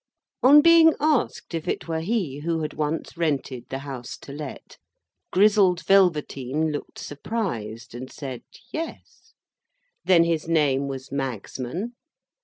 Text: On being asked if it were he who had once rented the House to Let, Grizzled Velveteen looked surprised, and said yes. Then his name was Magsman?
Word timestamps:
On 0.41 0.61
being 0.63 0.95
asked 0.99 1.53
if 1.53 1.67
it 1.67 1.87
were 1.87 1.99
he 1.99 2.39
who 2.39 2.61
had 2.61 2.73
once 2.73 3.15
rented 3.15 3.65
the 3.69 3.77
House 3.85 4.17
to 4.21 4.31
Let, 4.31 4.79
Grizzled 5.31 5.85
Velveteen 5.85 6.71
looked 6.71 6.97
surprised, 6.97 7.93
and 7.93 8.11
said 8.11 8.41
yes. 8.73 9.35
Then 10.03 10.23
his 10.23 10.47
name 10.47 10.87
was 10.87 11.11
Magsman? 11.11 11.91